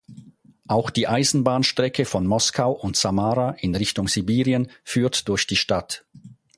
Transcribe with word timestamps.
Auch 0.67 0.89
die 0.89 1.07
Eisenbahnstrecke 1.07 2.05
von 2.05 2.25
Moskau 2.25 2.71
und 2.71 2.97
Samara 2.97 3.51
in 3.59 3.75
Richtung 3.75 4.07
Sibirien 4.07 4.71
führt 4.83 5.29
durch 5.29 5.45
die 5.45 5.55
Stadt. 5.55 6.05